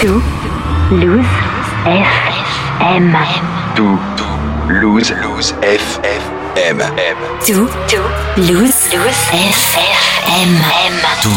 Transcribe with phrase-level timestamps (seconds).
[0.00, 0.22] Tout
[0.92, 1.26] Lose
[1.84, 3.16] FM.
[3.76, 3.98] Tout
[4.68, 6.82] Lose Lose FM.
[7.46, 7.68] Tout
[8.36, 9.62] Lose FM.
[11.22, 11.28] Tout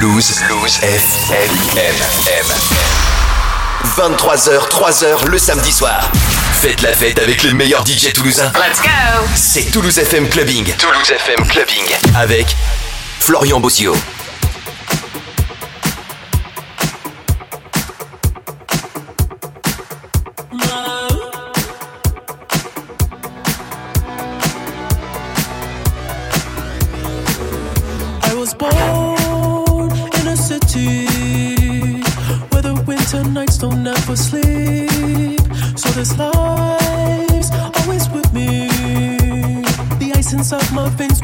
[0.00, 1.50] Lose Lose FM.
[3.96, 6.10] 23h, 3h le samedi soir.
[6.60, 8.88] Faites la fête avec le meilleur DJ toulousains Let's go!
[9.34, 10.72] C'est Toulouse FM Clubbing.
[10.76, 11.84] Toulouse FM Clubbing.
[12.16, 12.56] Avec
[13.20, 13.94] Florian Bossio.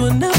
[0.01, 0.30] when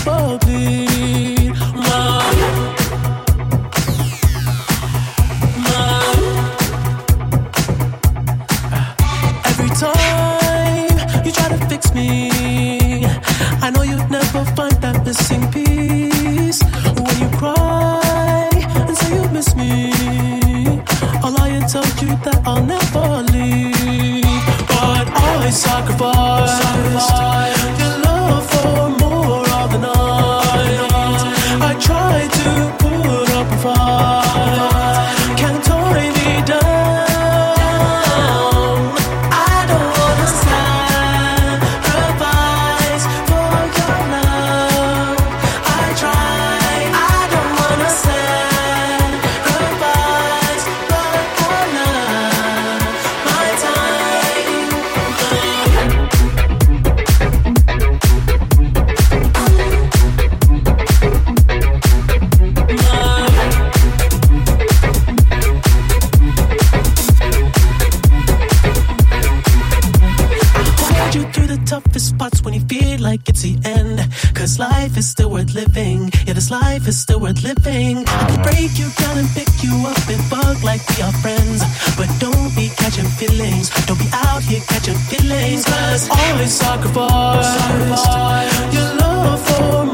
[76.81, 78.03] life is still worth living.
[78.08, 81.62] I can break you down and pick you up and fuck like we are friends.
[81.97, 83.69] But don't be catching feelings.
[83.86, 85.66] Don't be out here catching feelings.
[85.66, 88.74] Cause all sacrifice, sacrifice.
[88.74, 89.91] your love for me.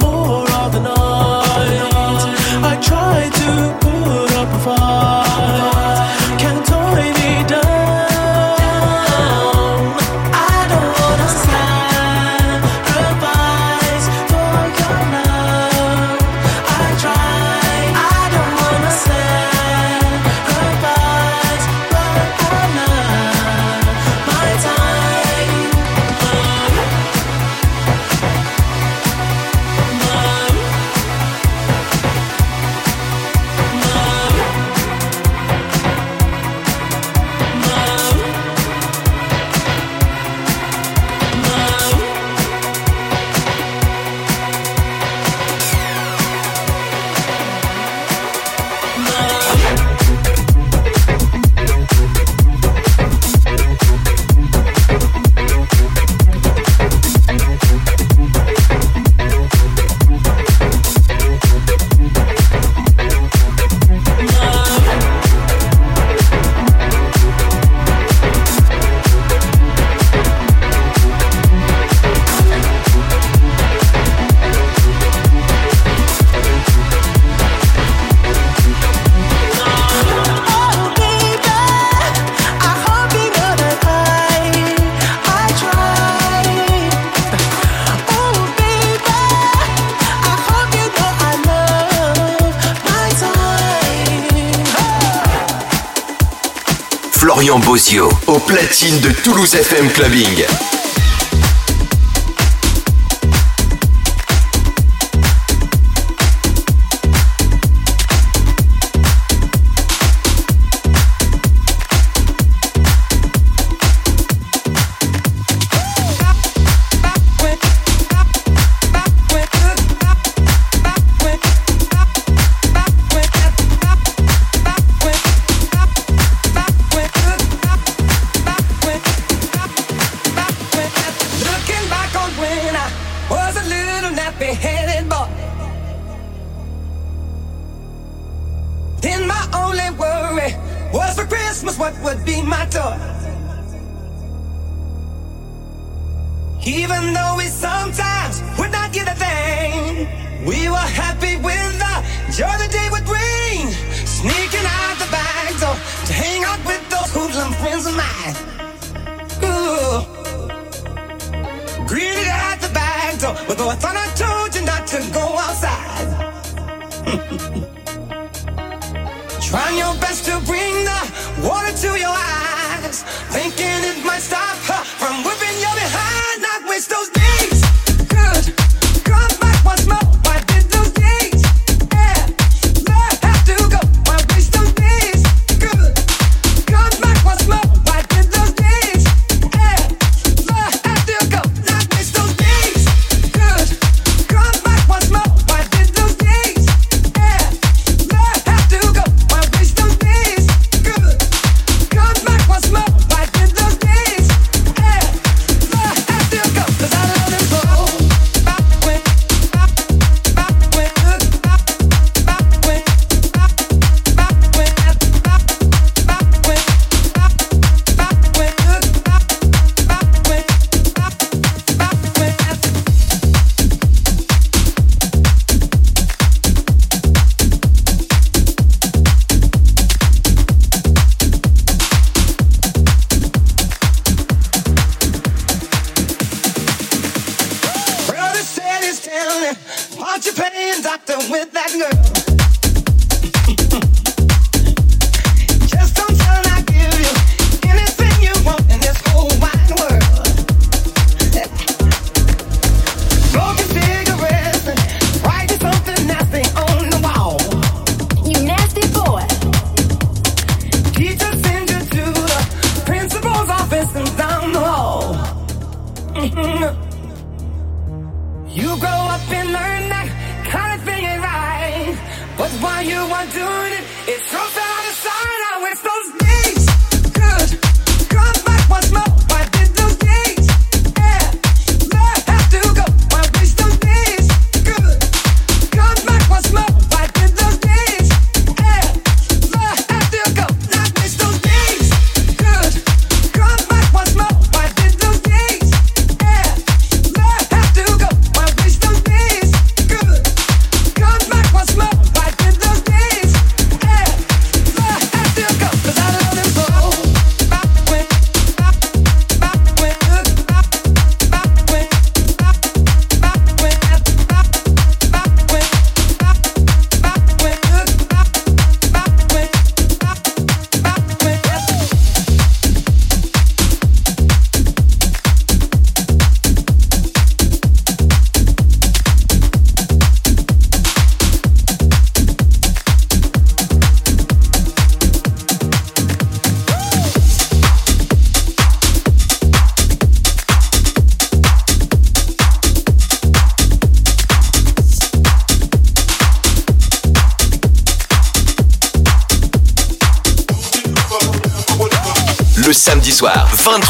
[97.47, 100.76] Florian au platine de Toulouse FM Clubbing.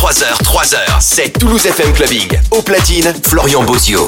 [0.08, 2.40] 3h, 3h, c'est Toulouse FM Clubbing.
[2.52, 4.08] Au platine, Florian Bozio.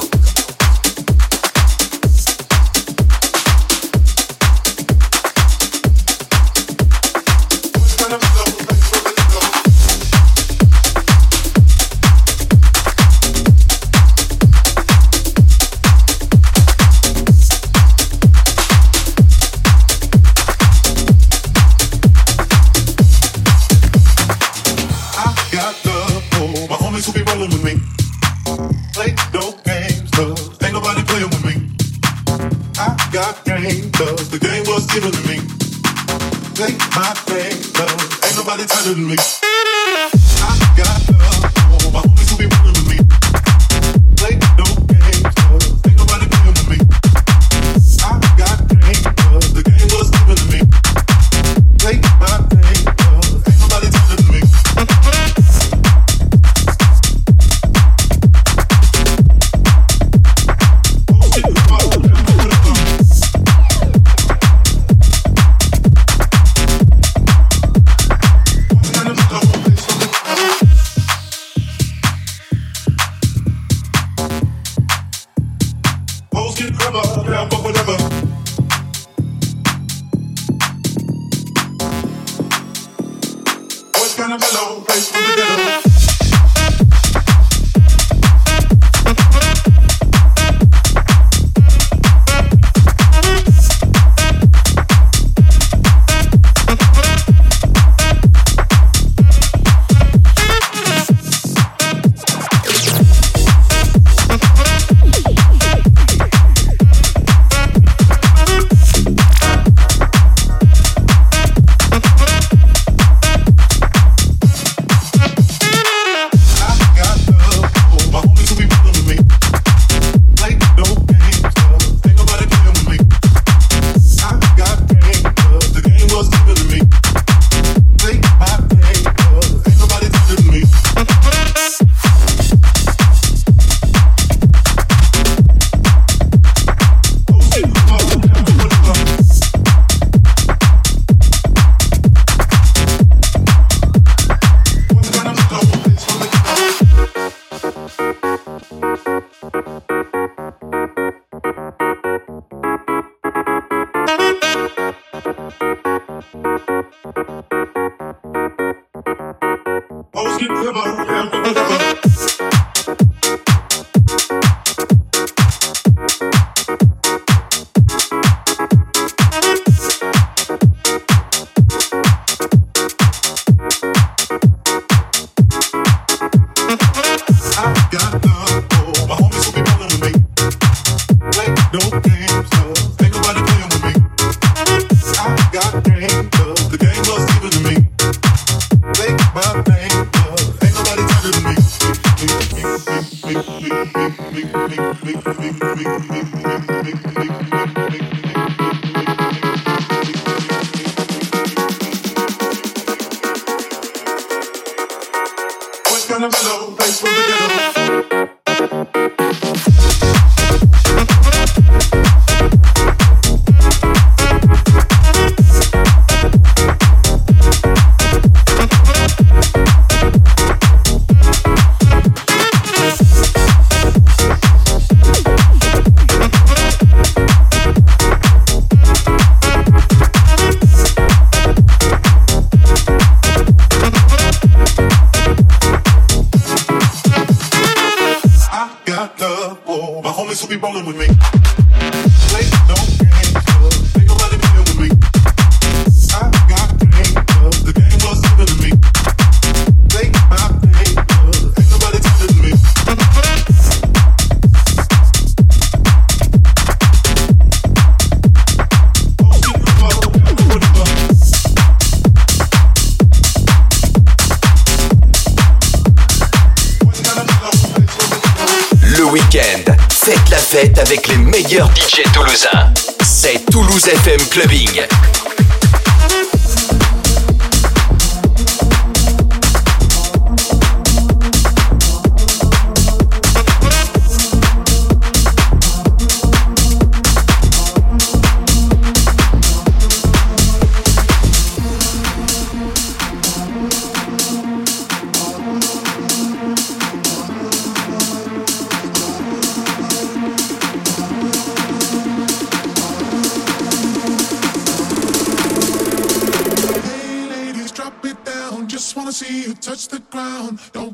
[273.89, 274.18] XFM.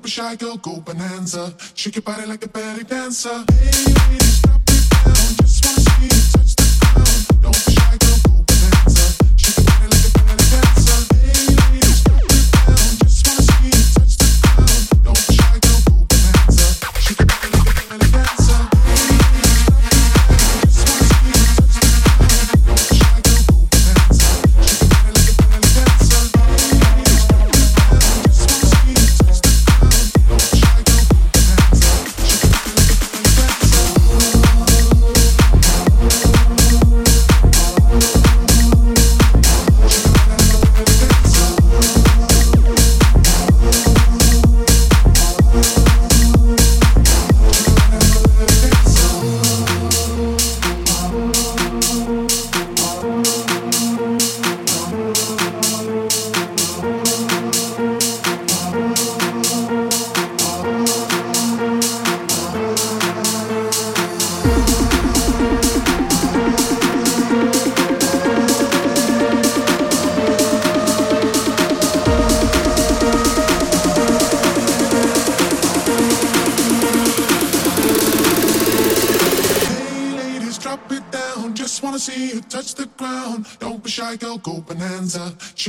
[0.06, 1.54] Shy girl, go bonanza.
[1.74, 3.44] Shake your body like a belly dancer.
[3.52, 5.36] Ladies, drop it down.
[5.42, 6.55] Just wanna see you touch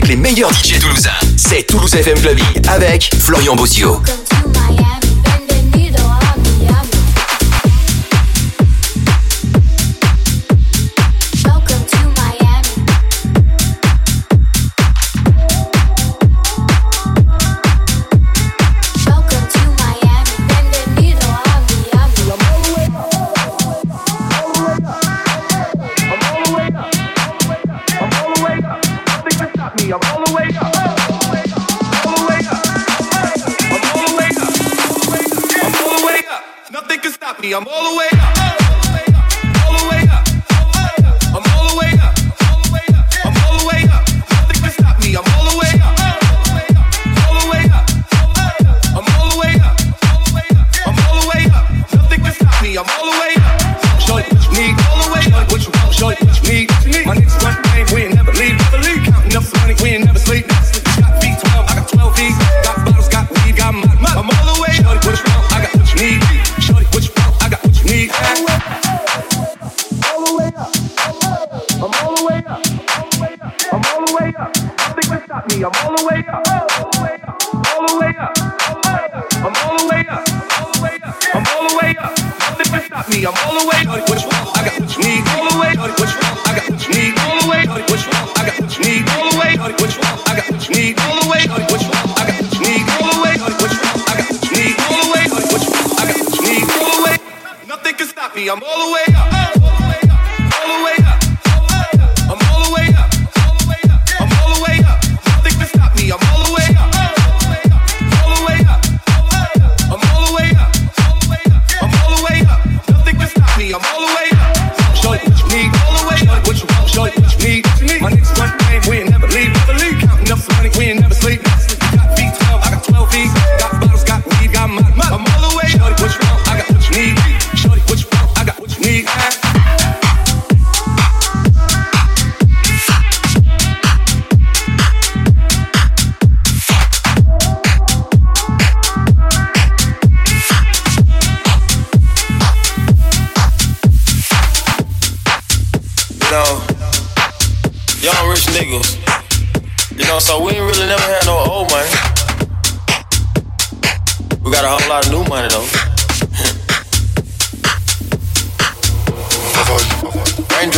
[0.00, 1.10] Avec les meilleurs DJ toulousains.
[1.36, 4.00] C'est Toulouse FM Clubbing avec Florian Bossio.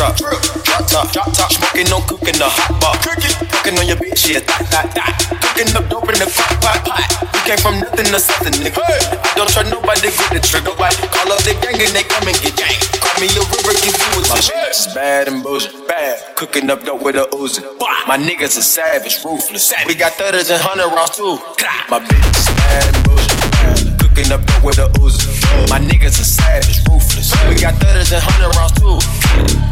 [0.02, 0.18] Raindrop,
[0.66, 4.42] drop top, drop top, smoking, no cooking, the hot pot, cooking, on your bitch, yeah,
[4.42, 7.06] that, that, that, cooking up dope in the crock pot, pot.
[7.30, 8.82] We came from nothing to something, nigga.
[8.82, 10.90] I don't trust nobody, get the trigger right.
[11.14, 12.74] Call up the gang and they come and get gang.
[12.98, 16.18] Call me a river, give you a My shit bad and bullshit, bad.
[16.34, 17.62] Cooking up dope with a Uzi.
[18.10, 19.70] My niggas are savage, ruthless.
[19.86, 21.38] We got thudders and hundred rounds too.
[21.86, 24.02] My bitch is bad and bullshit, bad.
[24.02, 25.30] Cooking up dope with a Uzi.
[25.70, 27.30] My niggas are savage, ruthless.
[27.46, 29.71] We got thudders and hundred rounds too.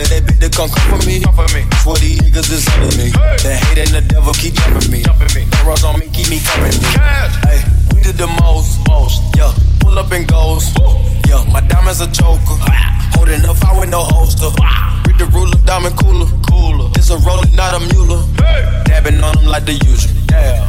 [0.00, 1.20] Tell that bitch to come come for me.
[1.20, 1.60] Come for me.
[1.84, 3.12] For these niggas is under me.
[3.44, 5.04] The hate and the devil keep jumping me.
[5.04, 6.72] The rose on me keep me coming.
[7.44, 7.60] Hey,
[7.92, 8.80] we did the most.
[8.88, 9.20] Most.
[9.36, 9.52] Yeah,
[9.84, 10.72] pull up and goes.
[11.28, 12.56] Yeah, my diamonds a choker.
[13.12, 14.48] Holding up, I with no holster.
[15.04, 16.32] Read the ruler, diamond cooler.
[16.48, 16.88] Cooler.
[16.96, 18.24] This a roller, not a mule.
[18.88, 20.19] Dabbing on them like the usual.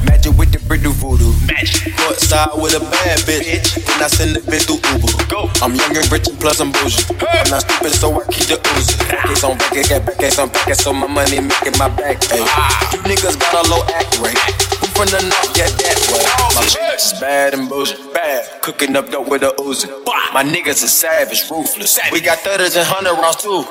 [0.06, 1.32] Magic with the brick do voodoo.
[1.46, 1.94] Magic.
[1.98, 3.46] Courtside with a bad bitch.
[3.46, 3.86] bitch.
[3.86, 5.12] Then I send the bitch through Uber.
[5.30, 5.50] Go.
[5.62, 7.06] I'm young and rich and plus I'm bougie.
[7.22, 8.98] I'm not stupid, so I keep the Uzi.
[9.14, 9.28] Ah.
[9.28, 12.24] Case on back, get back, case on back, so my money making my back.
[12.26, 12.44] Hey.
[12.46, 12.94] Ah.
[12.94, 14.38] You niggas got a low act rate.
[14.82, 16.26] We from the north, yeah, that way.
[16.58, 18.02] My bitch is bad and bullshit.
[18.14, 18.62] Bad.
[18.62, 19.88] Cooking up dope with a Uzi.
[20.34, 22.00] My niggas is savage, ruthless.
[22.12, 23.66] We got thudders and hundred rounds too.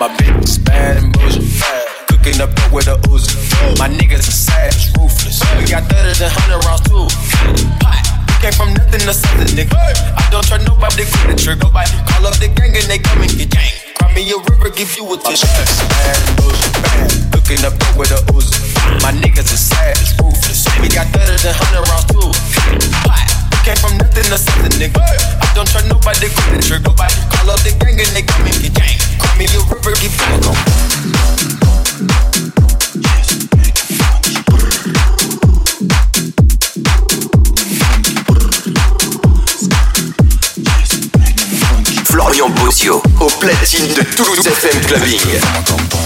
[0.00, 1.42] My bitch is bad and bullshit.
[1.60, 2.08] Bad.
[2.08, 3.43] Cooking up dope with a Uzi.
[3.78, 5.40] My niggas is savage, ruthless.
[5.58, 7.06] We got thudders and hundred rounds too.
[7.82, 8.02] Pot.
[8.28, 9.74] We Came from nothing to something, nigga.
[9.74, 11.68] I don't trust nobody, grip the trigger.
[11.68, 13.72] Call up the gang and they come and get gang.
[13.96, 15.48] Cry me a river, give you a tissue.
[15.48, 17.08] Bad bullshit, bad.
[17.32, 18.60] Cooking up with a Uzi.
[19.00, 20.68] My niggas is savage, ruthless.
[20.80, 22.28] We got thudders and hundred rounds too.
[23.08, 23.24] Pot.
[23.64, 25.00] Came from nothing to something, nigga.
[25.00, 26.92] I don't trust nobody, grip the trigger.
[26.92, 28.96] Call up the gang and they come and get gang.
[29.16, 32.63] Cry me a river, give you a tissue.
[42.64, 45.18] Au platine de Toulouse FM Clubbing.
[45.18, 45.98] Fais-moi comme ton,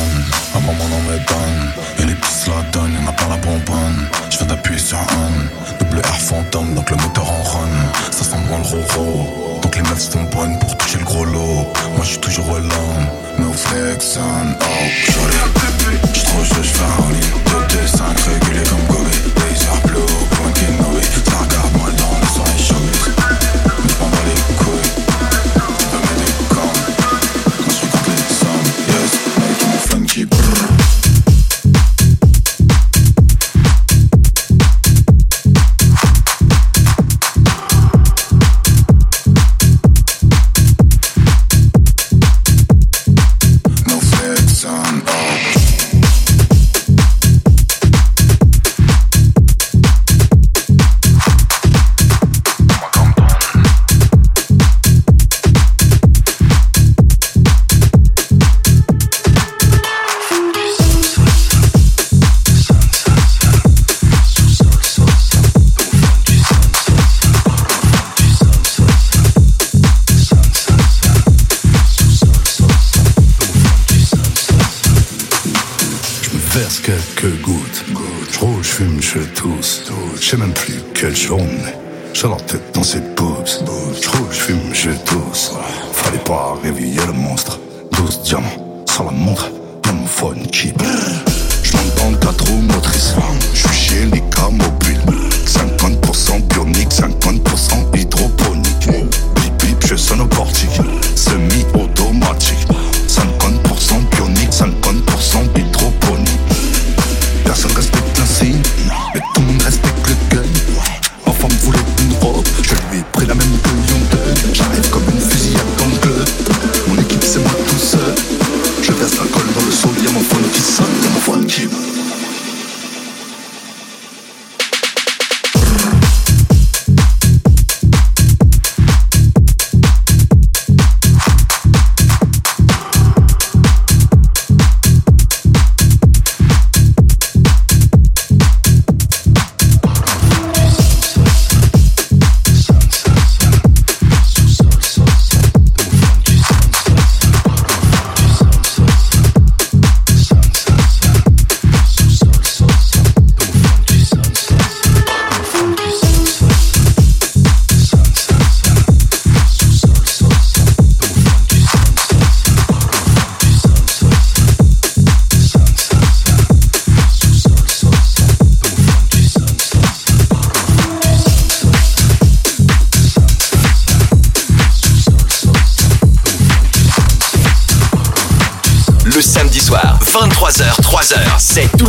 [2.03, 4.09] Et les pistes la donnent, y'en a pas la bonbonne.
[4.29, 5.79] Je viens d'appuyer sur un.
[5.79, 7.69] Double R fantôme, donc le moteur en run.
[8.11, 9.61] Ça sent bon le roro.
[9.63, 11.73] Donc les meufs sont bonnes pour toucher le gros lot.
[11.95, 13.07] Moi je suis toujours au land.
[13.39, 14.65] No flex on, oh,
[15.07, 15.97] joli.
[16.13, 17.39] J'suis trop chaud, j'fais un lit.
[17.69, 18.88] 2, 5 régulier comme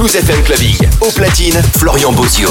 [0.10, 0.90] Toulouse FM Clubbing.
[1.02, 2.50] Au platine, Florian Bozio.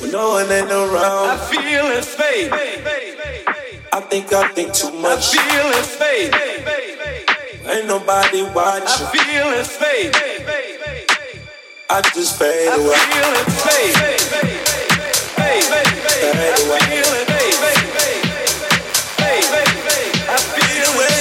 [0.00, 2.52] When no one ain't around, I feel it fade.
[3.92, 5.32] I think I think too I much.
[5.32, 6.87] feel it fade.
[7.68, 9.06] Ain't nobody I watching.
[9.12, 10.14] feel it fade.
[11.90, 12.74] I just fade away.
[12.74, 12.96] I away.
[13.12, 13.94] feel it fade.
[15.36, 15.64] Fade.
[15.68, 17.56] I feel it fade.
[19.20, 19.44] Fade.
[20.28, 21.18] I feel it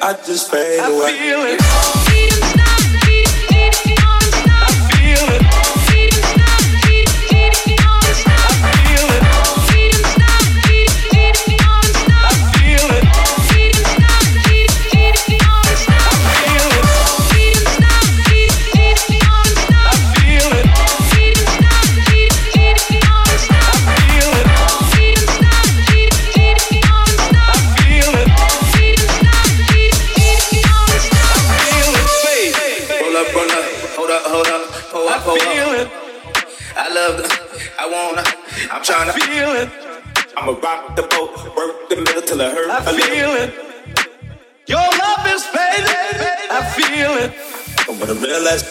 [0.00, 1.18] I just fade I away.
[1.18, 1.40] feel
[2.12, 2.15] it.
[42.40, 42.70] It hurt.
[42.70, 43.50] I feel it.
[44.66, 45.86] Your love is fading.
[46.50, 47.32] I feel it.
[47.88, 48.64] I'm gonna realize,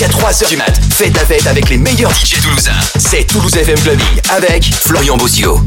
[0.00, 0.80] jusqu'à 3h du mat.
[0.90, 2.72] Faites la fête avec les meilleurs DJ toulousains.
[2.96, 5.60] C'est Toulouse FM Clubbing avec Florian Bossio.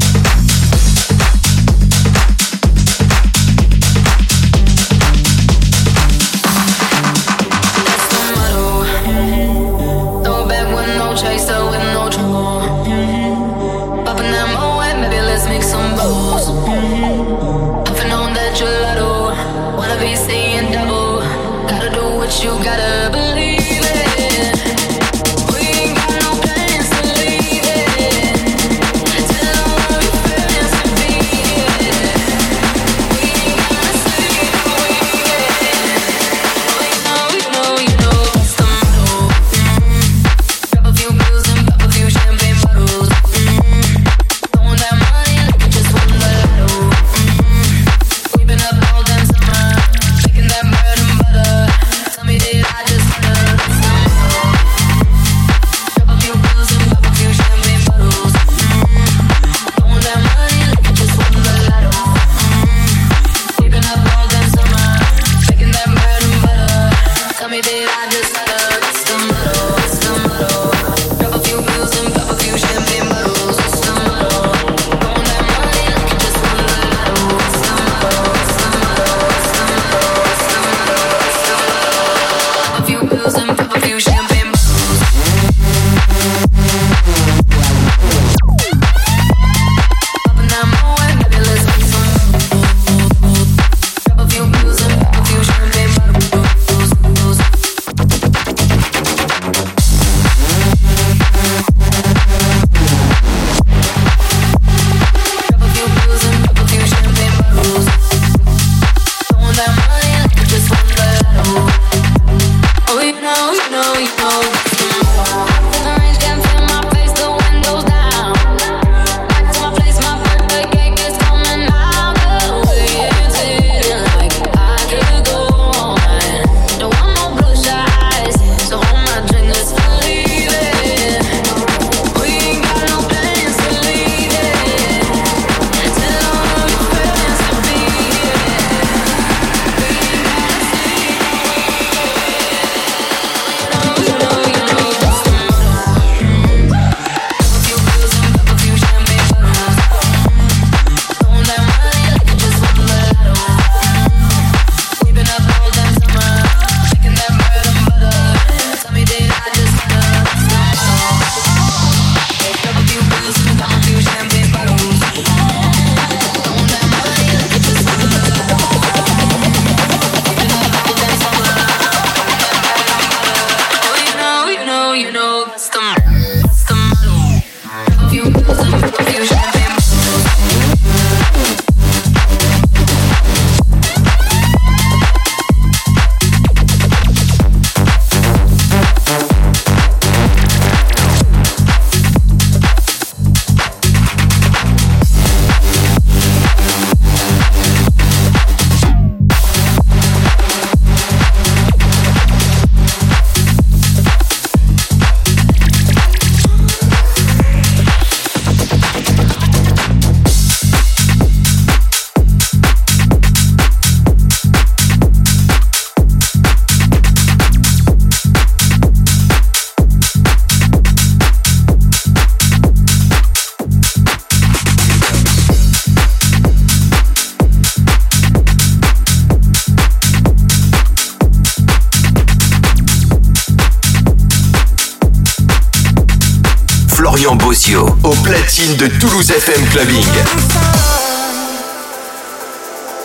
[238.54, 240.04] platine de Toulouse FM Clubbing.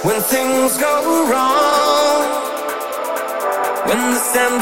[0.03, 2.25] When things go wrong,
[3.87, 4.61] when the sand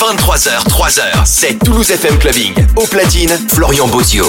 [0.00, 2.54] 23h, 3h, c'est Toulouse FM Clubbing.
[2.76, 4.24] Au platine, Florian Bozio.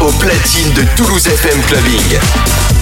[0.00, 2.79] Au platine de Toulouse FM Clubbing.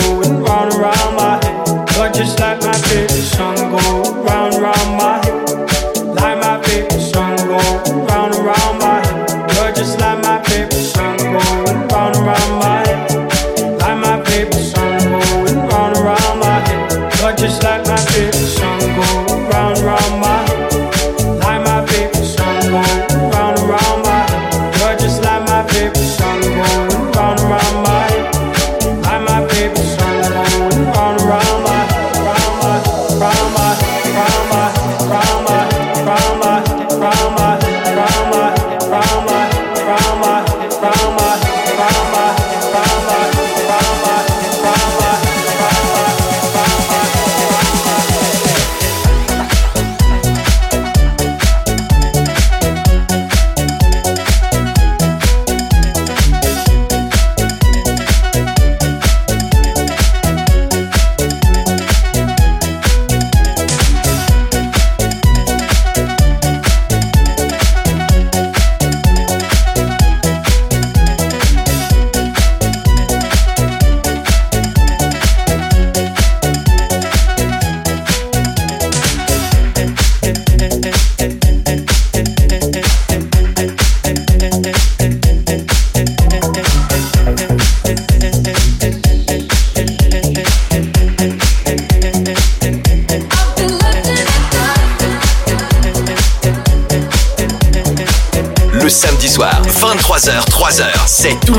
[0.00, 0.39] C'est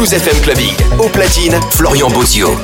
[0.02, 0.76] Toulouse FM Clubbing.
[0.98, 2.58] Au platine, Florian Bozio.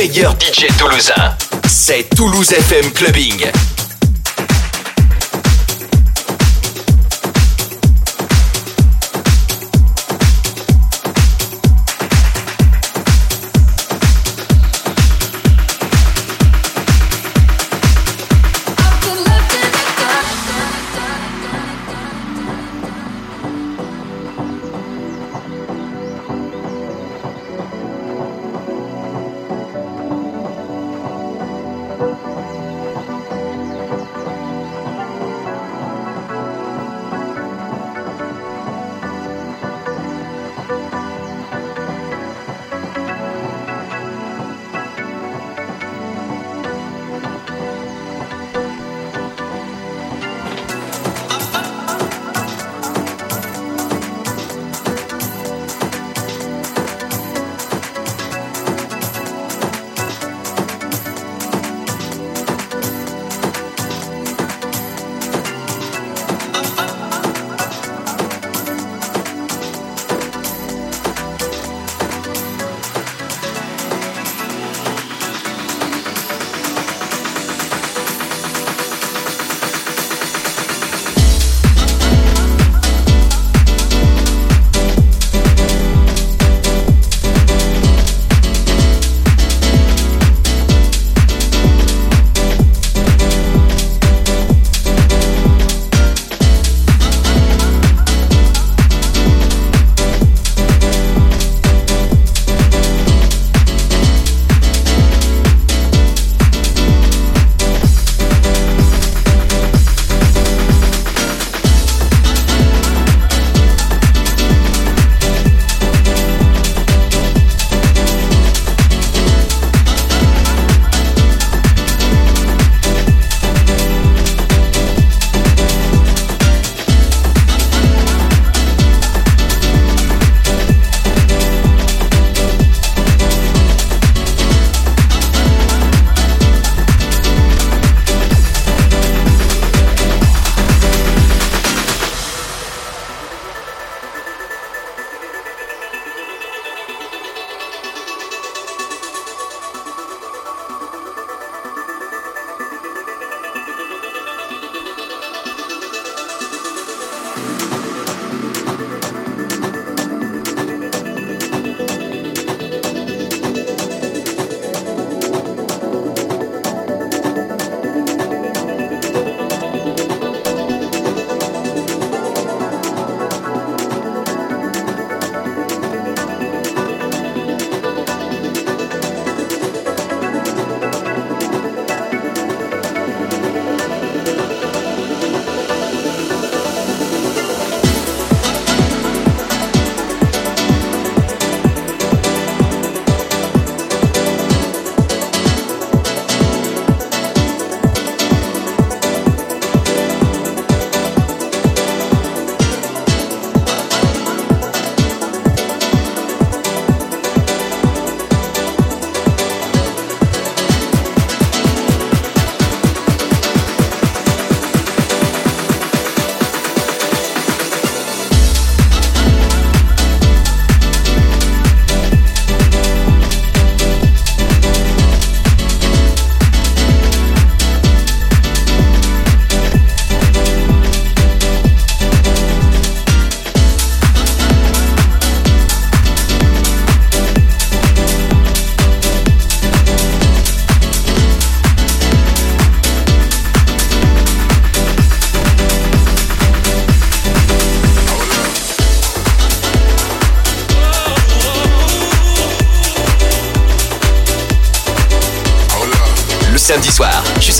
[0.00, 1.36] meilleur DJ toulousain.
[1.68, 3.50] C'est Toulouse FM Clubbing.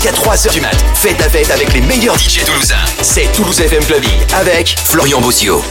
[0.01, 0.75] Jusqu'à 3h du mat.
[0.95, 2.75] Faites la fête avec les meilleurs DJ toulousains.
[3.01, 5.61] C'est Toulouse FM Clubbing avec Florian Bossio.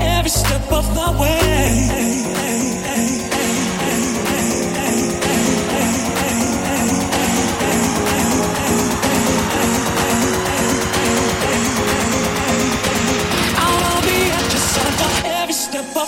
[0.00, 2.61] every step of the way.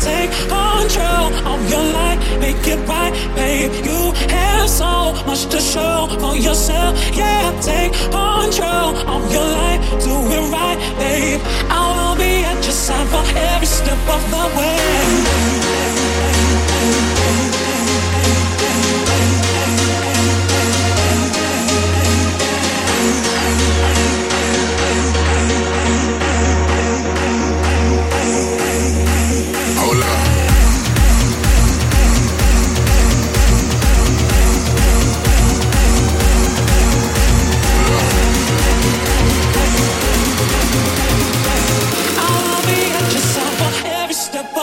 [0.00, 3.72] take control of your life, make it right, babe.
[3.84, 6.92] You have so much to show for yourself.
[7.14, 11.40] Yeah, take control of your life, do it right, babe.
[11.70, 16.05] I will be at your side for every step of the way.